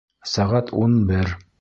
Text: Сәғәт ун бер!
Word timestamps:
Сәғәт 0.31 0.73
ун 0.85 0.97
бер! 1.13 1.35